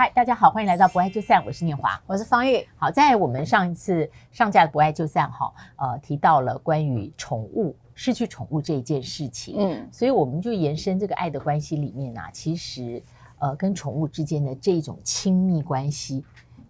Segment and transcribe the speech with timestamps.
[0.00, 2.66] 嗨，大家好，欢迎来到不爱就散，我是念华，我是方玉。
[2.78, 13.02] 好，在我们上一次上架的不爱就散哈，呃，提到了关于宠物失去宠物这一件事情，嗯，所以我们就延伸这个爱的关系里面啊，其实
[13.40, 16.24] 呃，跟宠物之间的这一种亲密关系，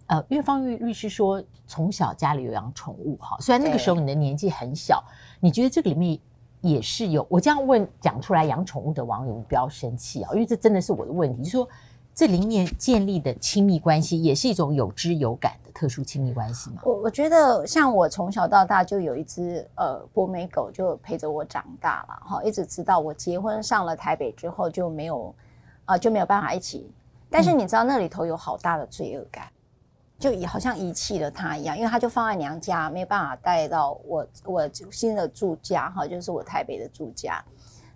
[0.07, 5.01] 呃，因为方玉律师说从小家里有养宠物哈，虽然那个时候你的年纪很小，
[5.39, 6.19] 你觉得这个里面
[6.59, 11.65] 也是有，我这样问讲出来养宠物的网友，你不要生气啊，因为这真的是我的问题，就是说。
[12.21, 16.83] 这里面建立的亲密关系，也是一种有知有感的特殊亲密关系吗？
[16.85, 25.33] 我我觉得，像我从小到大就有一只呃博美狗，就陪着我长大了哈，一直直到我结婚上了台北之后就没有
[25.85, 26.91] 啊、呃、就没有办法一起。
[27.27, 29.47] 但是你知道那里头有好大的罪恶感，
[30.19, 37.43] 就好像遗弃了它一样，因为它就放在娘家，没有办法带到我我新的住家哈，就是我台北的住家。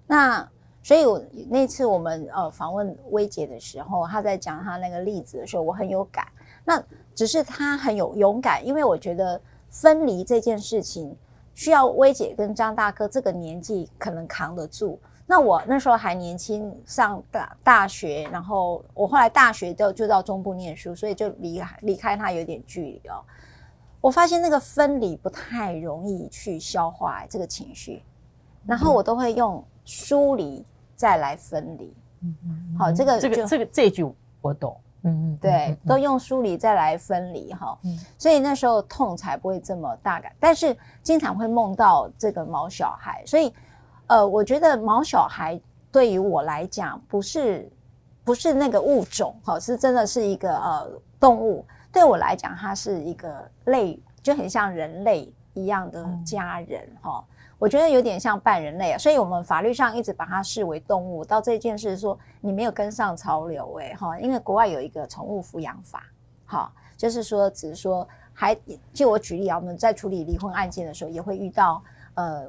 [0.08, 0.50] 那
[0.86, 6.28] 所以我那次我们呃访问薇姐的时候，她在讲她那个例子的时候，我很有感。
[6.64, 6.80] 那
[7.16, 11.18] 只是她很有勇敢，因为我觉得分离这件事情
[11.56, 15.00] 需要薇姐跟张大哥这个年纪可能扛得住。
[15.26, 23.26] 那我那时候还年轻，上大大学，然后我后来大学就就到中部念书，所以就离离开他有点距离哦。
[24.02, 28.04] 我发现那个分离不太容易去消化这个情绪，
[28.68, 30.64] 然后我都会用疏离。
[30.96, 34.06] 再来分离，嗯嗯，好，这个这个这个这一句
[34.42, 43.54] 我懂，嗯嗯，对，都用梳理再来分离哈，嗯，所以那时候痛才不会这么大感，但是经常会梦到这个毛小孩，所以
[44.08, 45.60] 呃，我觉得毛小孩
[45.92, 47.70] 对于我来讲不是
[48.24, 57.24] 不是那个物种哈，是真的是一个呃动物，对我来讲它是一个类，就很像人类一样的家人哈。
[57.28, 57.35] 嗯
[57.66, 61.26] 我觉得有点像半人类啊，所以我们法律上一直把它视为动物。
[61.26, 66.04] 到这件事说你没有跟上潮流，哎哈，因为国外有一个宠物抚养法，
[66.46, 68.56] 好，就是说只是说还
[68.94, 71.82] 就我举例啊，我们在处理离婚案件的时候也会遇到，
[72.14, 72.44] 呃，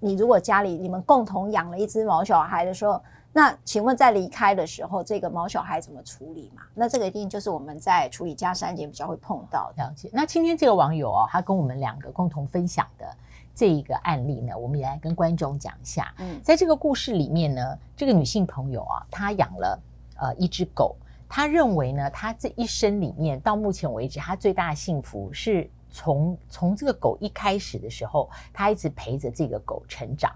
[0.00, 2.98] 你如果家里你们共同养了一只毛小孩的时候，
[3.32, 6.62] 那请问在离开的时候，这个毛小孩怎么处理嘛？
[6.74, 9.82] 那这个一定就是我们在处理家事案件比较会碰到的。
[9.82, 10.10] 了解。
[10.12, 13.06] 那今天这个网友哦，他跟我们两个共同分享的。
[13.54, 16.14] 这一个案例呢，我们也来跟观众讲一下。
[16.16, 19.78] 嗯，在这个故事里面呢，这个女性朋友啊，她养了
[20.16, 20.96] 呃一只狗，
[21.28, 30.32] 她认为呢，她这一生里面到目前为止，她最大的幸福是从从这个狗一开始的时候，她一直陪着这个狗成长。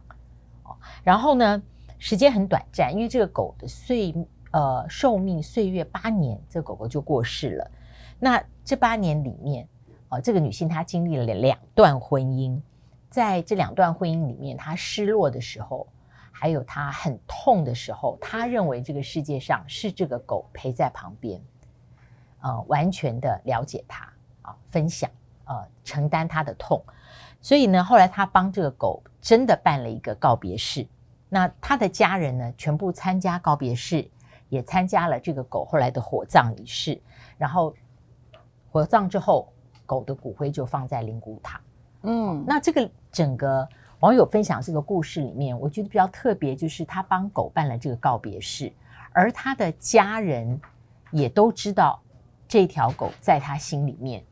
[0.64, 1.62] 哦，然后呢，
[1.98, 4.14] 时间很短暂，因为这个狗的岁
[4.50, 7.70] 呃寿命岁月八年，这个狗狗就过世了。
[8.18, 9.68] 那这八年里面，
[10.08, 12.60] 呃，这个女性她经历了两段婚姻。
[13.08, 15.86] 在这两段婚姻里面，他失落的时候，
[16.30, 21.40] 还有他很痛的时候，他认为这个世界上是这个狗陪在旁边，
[22.40, 24.12] 呃，完全的了解他
[24.42, 25.08] 啊，分享
[25.44, 26.82] 呃，承担他的痛。
[27.40, 30.86] 所以呢，后来他帮这个狗真的办了一个告别式。
[31.28, 34.08] 那他的家人呢，全部参加告别式，
[34.48, 37.00] 也参加了这个狗后来的火葬仪式。
[37.36, 37.74] 然后
[38.70, 39.52] 火葬之后，
[39.84, 41.60] 狗的骨灰就放在灵骨塔。
[42.02, 43.68] 嗯，那这个整个
[44.00, 48.72] 网友分享这个故事里面，我觉得比较特别，就是他帮狗办了这个告别式，
[49.12, 50.60] 而他的家人
[51.10, 52.00] 也都知道
[52.46, 54.24] 这条狗在他心里面。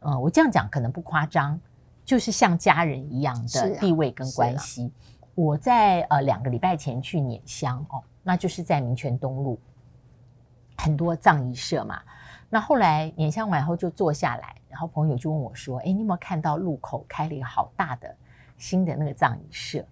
[0.00, 1.60] 嗯，我这样讲可能不夸张，
[2.04, 4.90] 就是像家人一样的地位跟关系。
[5.34, 9.58] 我在呃两个礼拜前去碾香哦，那就是在民权东路，
[10.76, 12.02] 很多葬仪社嘛。
[12.48, 18.12] 那后来碾香完后就坐下来，然后朋友就问我说：“哎，你有没有看到路口开了一个好大的
[18.58, 19.84] 新的那个葬仪社？”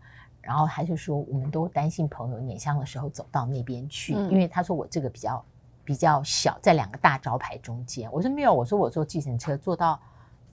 [0.43, 5.45] 然后他就说：“我们都担心朋友碾香的时候走到那边去，嗯、因为他说我这个比较
[5.85, 10.01] 比较小，在两个大招牌中间。”我说：“没有，我说我坐计程车坐到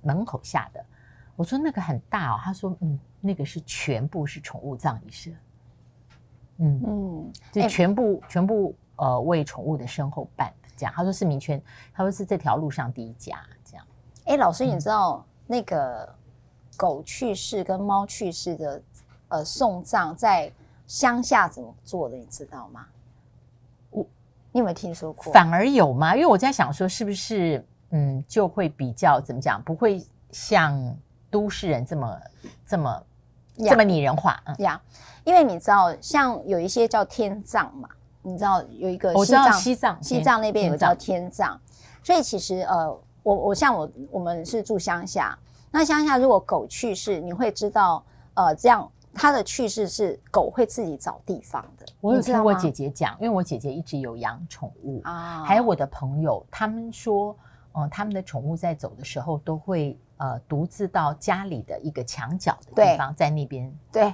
[0.01, 0.85] 门口下的。”
[1.35, 5.31] 我说：“那个很大哦。”他说：“嗯，那个是全部是宠物葬仪社，
[6.57, 11.61] 嗯嗯，就全部、哎、全部呃为宠物的身后办。”这样，他说是民权，
[11.93, 13.39] 他说是这条路上第一家。
[13.63, 13.87] 这样，
[14.25, 16.13] 哎，老师，你知道、嗯、那个
[16.75, 18.81] 狗去世跟猫去世的
[19.29, 20.51] 呃送葬在
[20.85, 22.17] 乡下怎么做的？
[22.17, 22.85] 你知道吗？
[23.89, 24.05] 我
[24.51, 25.31] 你有没有听说过？
[25.31, 26.13] 反而有吗？
[26.13, 30.97] 因为我在想说，是不是嗯就会比较怎么讲，不会像
[31.29, 32.21] 都市人这么
[32.65, 33.03] 这么
[33.57, 34.55] 这么拟人化啊？
[34.59, 34.81] 呀，
[35.23, 37.89] 因为你知道，像有一些叫天葬嘛。
[38.27, 41.55] 你知道有一个西藏，西藏西藏那边有个叫天葬，
[42.01, 42.89] 所以其实呃，
[43.21, 45.37] 我我像我我们是住乡下，
[45.69, 48.03] 那乡下如果狗去世，你会知道
[48.33, 51.85] 呃，这样它的去世是狗会自己找地方的。
[52.01, 57.37] 我有听我姐姐讲，因为我姐姐一直有养宠物啊，还有我的朋友，他们说，
[57.77, 64.13] 嗯，他们的宠物在走的时候都会呃独自到家里的一个墙角的地方，在那边对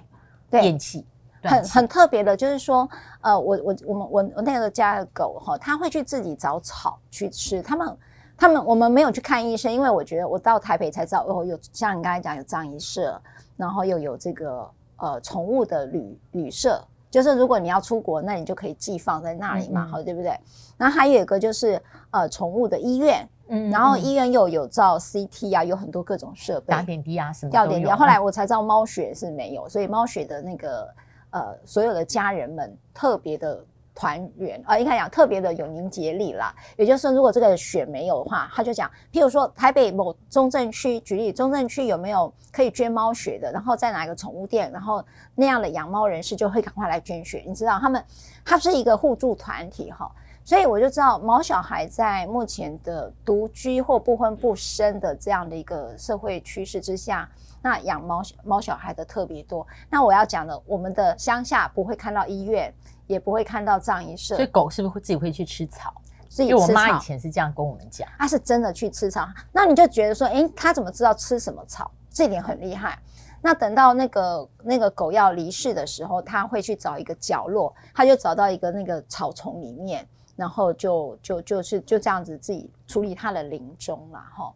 [0.49, 1.05] 对咽气。
[1.43, 2.87] 很很特别的，就是说，
[3.21, 7.63] 呃，我我我们我我那个家的狗哈，它会去自己找草去吃。
[7.63, 7.97] 他们
[8.37, 13.19] 他们我们没有去看医生，因为我觉得我到台北才知道，哦，有像你刚才讲有葬仪社，
[13.57, 16.79] 然后又有这个呃宠物的旅旅社，
[17.11, 20.35] 就是如果你要出国，那你就可以寄放在那里嘛，好、嗯嗯，对不对？
[20.77, 21.79] 然后还有一个就是
[22.09, 27.87] 呃宠物的医院，嗯，嗯，然后医院又有照 CT 啊，有很多各种设备，打点滴啊什么吊点滴。
[27.91, 30.87] 后来我才知道猫血是没有，所以猫血的那个。
[31.33, 36.53] 呃，所有的家人们特别的团圆啊，应该讲特别的有凝结力啦。
[36.77, 43.51] 也就是说，如果这个血没有的话，他就讲，譬如说台北某中正区，举例中正区有没有可以捐猫血的？
[43.51, 45.03] 然后在哪个宠物店，然后
[45.35, 47.43] 那样的养猫人士就会赶快来捐血。
[47.45, 48.03] 你知道，他们
[48.45, 50.09] 他是一个互助团体哈，
[50.43, 57.29] 所以我就知道毛小孩在目前的独居或不婚不生的这样的一个社会趋势之下。
[57.63, 59.65] 那养猫猫小孩的特别多。
[59.87, 62.73] 那我要讲的，我们的乡下不会看到医院，
[63.11, 64.35] 也不会看到葬仪社。
[64.35, 65.93] 所以狗是不是会自己会去吃草？
[66.29, 69.27] 所以我妈以前是这样跟我们讲，她是真的去吃草。
[69.51, 71.91] 那你就觉得说，哎、欸，它怎么知道吃什么草？
[72.09, 72.97] 这点很厉害。
[73.41, 84.53] 那等到那个那个狗要离世的时候，它会去找一个角落，它就找到一个那个草丛里面，然后就就就是就这样子自己处理它的临终了哈。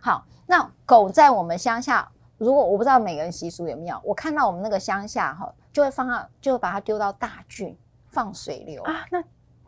[0.00, 2.08] 好，那狗在我们乡下。
[2.38, 7.72] 如果我不知道每个人习俗有没有，我看到我们那个乡下哈，就会放它，就会把它丢到大圳
[8.12, 9.04] 放水流啊。
[9.10, 9.20] 那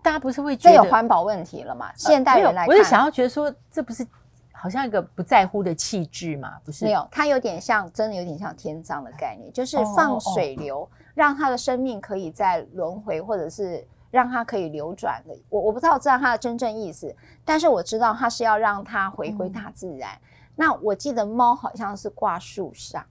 [0.02, 1.86] 大家不是会觉得这有环保问题了吗？
[1.86, 4.06] 呃、现代人来看，我就想要觉得说，这不是
[4.52, 6.58] 好像一个不在乎的气质吗？
[6.64, 15.34] 不是，没有，它有点像，真的有点像天葬的概念，就是放水流，哦哦哦让它的生命可以在轮回，或者是让它可以流转的。
[15.48, 17.14] 我我不知道知道它的真正意思，
[17.44, 20.10] 但是我知道它是要让它回归大自然。
[20.12, 23.04] 嗯那我记得猫好像是挂树上，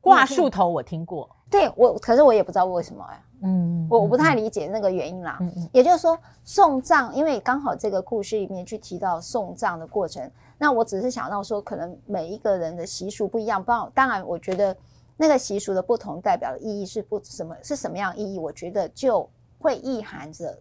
[0.00, 5.36] 挂树头我听过，对我，可是我也不知道为什么呀、啊，嗯，我我不太理解那个原因啦。
[5.40, 14.76] 嗯嗯，也就是说送葬，因为刚好这个故事里面去提到送葬的过程，那我只是想到说，可能每一个人的习俗不一样，当当然，我觉得
[15.16, 20.58] 那个习俗的不同代表的意义是不什么是什么样意义，我觉得就会意含着。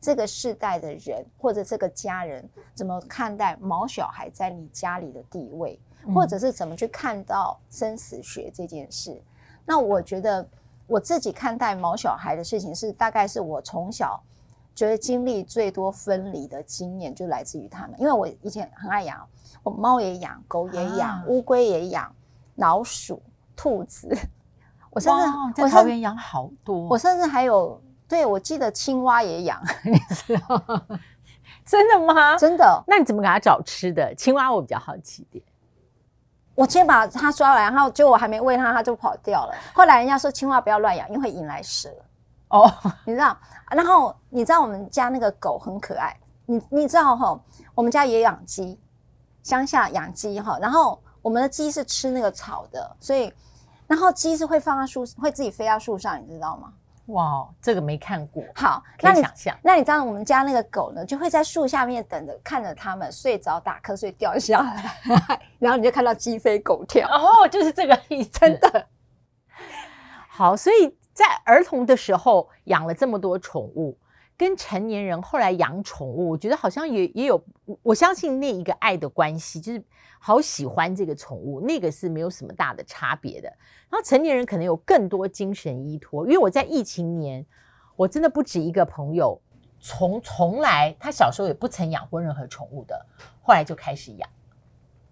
[0.00, 5.76] 这个世代的人或者这个家人怎么看待毛小孩在你家里的地位，
[6.14, 9.20] 或者是怎么去看到生死学这件事？
[9.66, 10.46] 那我觉得
[10.88, 14.20] 我自己看待毛小孩的事情是，大概是我从小
[14.74, 19.24] 觉得经历最多分离的经验就来自于他们，因为我以前很爱养，
[19.62, 22.12] 我猫也养，狗也养，乌龟也养，
[22.56, 23.22] 老鼠、
[23.54, 24.08] 兔子，
[24.90, 27.80] 我甚至在桃园养好多，我甚至还有。
[28.08, 30.82] 对，我记得青蛙也养， 你知道？
[31.62, 32.38] 真的吗？
[32.38, 32.82] 真的。
[32.86, 34.14] 那你怎么给它找吃的？
[34.14, 35.44] 青蛙我比较好奇点。
[36.58, 39.54] 我先把它抓来，然后就我还没喂它，它就跑掉了。
[39.72, 41.88] 后来人家说青蛙不要乱养，因为会引来蛇。
[42.48, 42.68] 哦，
[43.04, 43.36] 你知道？
[43.70, 46.16] 然后你知道我们家那个狗很可爱，
[46.46, 47.40] 你你知道哈？
[47.76, 48.76] 我们家也养鸡，
[49.44, 50.58] 乡下养鸡哈。
[50.60, 53.32] 然后我们的鸡是吃那个草的，所以
[53.86, 56.72] 然后鸡是会放在树，会自己飞到树上，你知道吗？
[57.08, 58.42] 哇，这个没看过。
[58.54, 59.58] 好，那你想象。
[59.62, 67.08] 那你知道我们家那个狗呢，就会在树下面等着，看着它们睡着打瞌睡掉下来， 然后你就看到鸡飞狗跳。
[67.08, 68.30] 哦，就是这个意思。
[68.30, 68.86] 真的。
[70.28, 73.96] 好，所以在儿童的时候养了这么多宠物，
[74.38, 77.44] 跟成年人后来养宠物，我觉得好像也也有，
[77.82, 79.82] 我相信那一个爱的关系，就是
[80.20, 83.48] 好喜欢这个宠物，那个是没有什么大的差别的。
[83.90, 87.44] 然后成年人可能有更多精神依托，因为我在疫情年，
[87.96, 89.40] 我真的不止一个朋友，
[89.80, 93.06] 从从来他小时候也不曾养过任何宠物的，
[93.42, 94.30] 后来就开始养。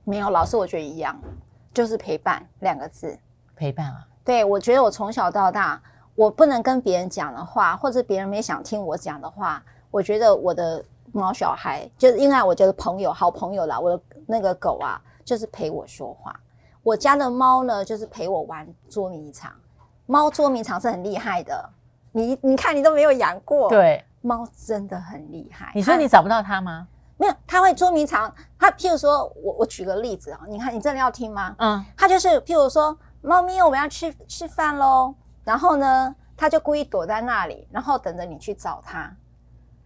[0.05, 1.21] 没有，老师我觉得一样，
[1.75, 3.19] 就是陪伴两个字，
[3.57, 4.07] 陪伴啊。
[4.25, 5.83] 对，我觉得我从小到大，
[6.17, 16.35] 我不能跟别人讲的话，或者别人没想听我讲的话，我觉得我的猫小孩就是因为我觉得朋友好朋友啦，我的那个狗啊，就是陪我说话。
[16.83, 19.53] 我家的猫呢，就是陪我玩捉迷藏。
[20.07, 21.69] 猫捉迷藏是很厉害的，
[22.13, 25.73] 你你看你都没有养过，对，猫真的很厉害。
[25.75, 26.87] 你说你找不到它吗？
[27.19, 28.33] 没有，它会捉迷藏。
[28.59, 31.55] 它譬如说，我我举个例子啊，你看你真的要听吗？
[31.59, 35.15] 嗯，它就是譬如说，猫咪我们要吃吃饭喽，
[35.47, 39.17] 然后呢，他就故意躲在那里，然后等着你去找他，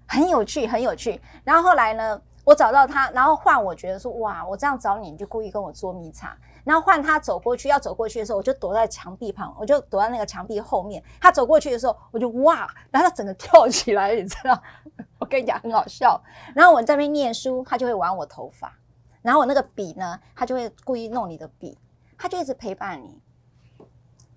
[0.07, 1.21] 很有趣，很有趣。
[1.45, 6.35] 然后后来呢，我找到他，然后换我觉得说哇，我这样找你，你就故意跟我捉迷藏。
[6.65, 11.03] 然后换他走过去，要走过去的时候，我就躲在墙壁旁，我就躲在那个墙壁后面。
[11.21, 14.59] 他走过去的时候，我就哇，然后他整个跳起来，你知道？
[15.21, 16.19] 我跟你讲，很好笑。
[16.55, 18.73] 然后我在那边念书，他就会玩我头发。
[19.21, 21.79] 然后我那个笔呢，他就会故意弄你的笔，
[22.17, 23.21] 他就一直陪伴你。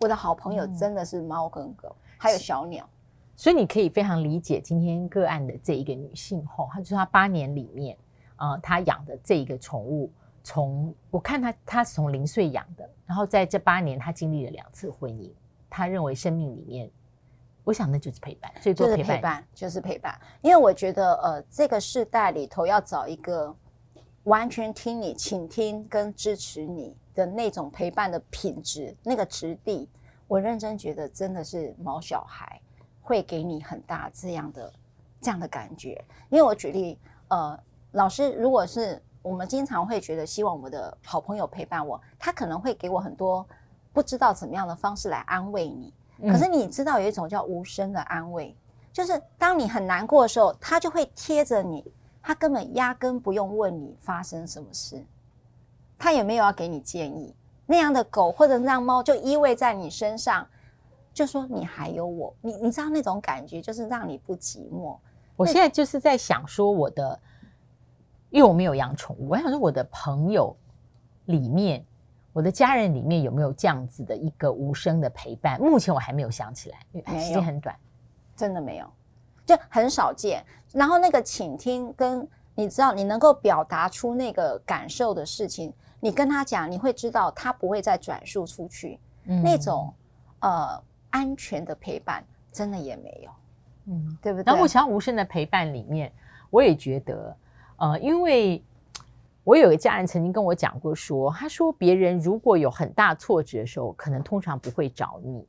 [0.03, 2.87] 我的好朋友真的是猫跟狗，嗯、还有小鸟。
[3.37, 7.97] 所以你可以非常理解今天个案的这一个女性后，她就是她八年里面，
[8.35, 10.11] 呃，她养的这一个宠物。
[10.43, 15.31] 从我看她她是从零岁养的，然后在这八年，她经历了两次婚姻。
[15.69, 16.91] 她认为生命里面，
[17.63, 20.19] 我想那就是陪伴，最多陪伴，就是陪伴，就是陪伴。
[20.41, 23.55] 因为我觉得，呃，这个世代里头要找一个
[24.23, 29.89] 完全听你、倾听跟支持你的那种陪伴的品质，那个质地，
[30.27, 32.61] 我认真觉得真的是毛小孩
[33.01, 34.73] 会给你很大这样的
[35.21, 36.03] 这样的感觉。
[36.29, 36.97] 因为我举例，
[37.29, 37.59] 呃，
[37.91, 39.01] 老师如果是。
[39.23, 43.47] 我们经常会觉得希望我的好朋友陪伴我，他可能会给我很多
[43.93, 45.93] 不知道怎么样的方式来安慰你。
[46.29, 48.53] 可是你知道有一种叫无声的安慰，
[48.91, 51.89] 就是当你很难过的时候，他就会贴着你，
[52.23, 55.05] 他根本压根不用问你发生什么事，
[55.99, 57.35] 他也没有要给你建议。
[57.67, 60.47] 那样的狗或者那样猫就依偎在你身上，
[61.13, 64.97] 就说你还有我，你你知道那种感觉就是让你不寂寞。
[65.35, 67.19] 我现在就是在想说我的。
[68.29, 70.57] 因为我没有养宠物，我想说我的朋友
[71.25, 71.85] 里面，
[72.31, 75.61] 我的家人里面有没有这样子的一个无声的陪伴？
[75.61, 77.75] 目前我还没有想起来，因为时间很短，
[78.35, 78.91] 真的没有，
[79.45, 80.43] 就很少见。
[80.71, 88.99] 然后那个倾听跟你知道，你能够表达出那个感受的事情，你跟他讲，你会知道他不会再转述出去。
[89.25, 89.93] 嗯、那种
[90.39, 93.31] 呃安全的陪伴，真的也没有，
[93.85, 94.43] 嗯，对不对？
[94.45, 96.11] 然后我想要无声的陪伴里面，
[96.49, 97.35] 我也觉得。
[97.77, 98.63] 呃，因为
[99.43, 105.45] 我有个家人曾经跟我讲过说，说他说别人如果有很大挫折的时候，可能通常不会找你。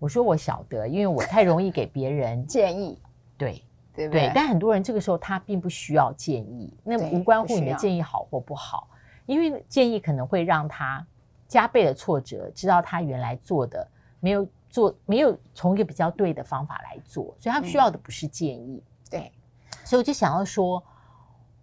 [0.00, 2.98] 我说我晓得，因为我太容易给别人建议，
[3.44, 4.20] 对对对？
[4.28, 8.88] 对，但很多人这个时候他并不需要建议，那无关乎你的建议好或不好，
[9.26, 11.06] 因为建议可能会让他
[11.46, 13.86] 加倍的挫折，知道他原来做的
[14.20, 18.82] 没有做，没有从一个比较对的方法来做，所以他需要的不是建议。
[18.86, 19.32] 嗯、对，
[19.84, 20.82] 所以我就想要说。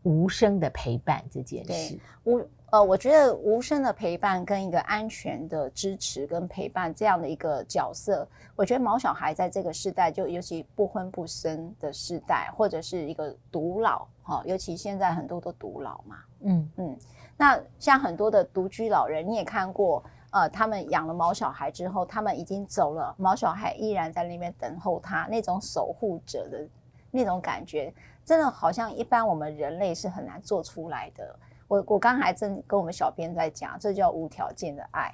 [0.03, 2.41] 无声的陪伴这件事，无
[2.71, 16.71] 呃，我觉得无声的陪伴跟一个安全的支持跟陪伴这样的一个角色，我觉得毛小孩在这个时代，就尤其不婚不生的时代，或者是一个独老哈，尤其现在很多都独老嘛，嗯。
[16.77, 16.97] 嗯，
[17.35, 26.67] 那像很多的独居老人，你也看过，呃，他们养了毛小孩之后，他们已经走了，毛小孩依然在那边等候他，那种守护者的
[27.11, 27.93] 那种感觉。
[28.25, 31.35] 真的好像一般我们人类是很难做出来的。
[31.67, 35.13] 我我刚还正跟我们小编在讲，这叫无条件的爱，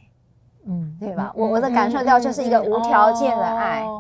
[0.66, 1.32] 嗯，对吧？
[1.36, 3.92] 我、嗯、我的感受到就是一个无条件的爱，嗯嗯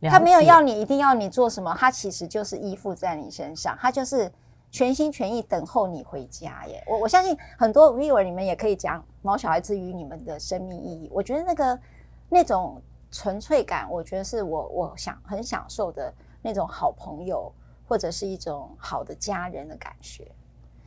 [0.00, 4.30] 嗯哦、他没有要你一定要你做什么，他其实就是依附在你身上，他就是
[4.70, 6.82] 全心全意等候你回家耶。
[6.86, 11.10] 我我相信很多 viewer 你们也可以讲毛小孩之于你们的生命意义。
[11.12, 11.78] 我觉得那个
[12.28, 12.80] 那种
[13.10, 17.50] 纯粹感，我觉得是我我想很享受的那种好朋友。
[17.84, 20.32] 或者是一种好的家人的感觉，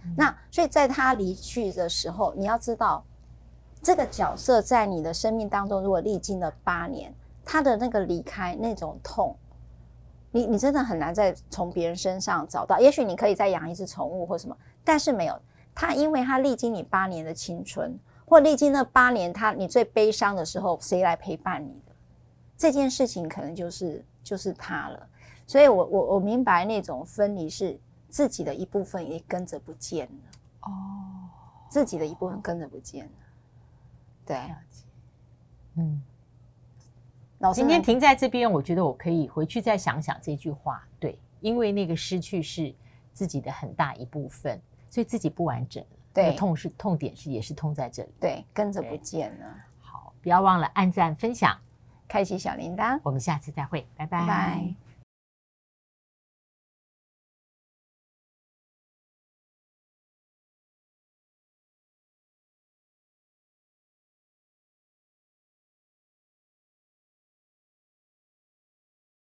[0.03, 3.05] 嗯、那所以在他离去的时候，你要知道，
[3.79, 9.35] 这个角色在你的生命当中，如果历经了八年，他的那个离开那种痛，
[10.31, 12.79] 你你真的很难再从别人身上找到。
[12.79, 15.39] 也许你可以再养一只宠物或什么，但是没有
[15.75, 17.95] 他，因为他历经你八年的青春，
[18.25, 21.91] 或历经那八年他你最悲伤的时候，谁来陪伴你的？
[22.57, 25.07] 这件事情可能就是就是他了。
[25.47, 30.71] 所以我，我我我明白那种分离是自己的一部分也跟着不见了哦，
[31.69, 33.11] 自己的一部分跟着不见了，
[34.25, 34.37] 对，
[35.75, 36.01] 嗯，
[37.39, 42.73] 老师今天停在这边，我觉得我可以回去再想想这句话，对，因为那个失去是
[43.13, 44.59] 自己的很大一部分，
[44.89, 49.55] 所以自己不完整了，对，痛是痛点是也是痛在这里，对，跟着不见了。
[49.79, 51.55] 好，不要忘了按赞、分享、
[52.07, 54.21] 开启小铃铛，我们下次再会，拜拜。
[54.21, 54.84] 拜拜。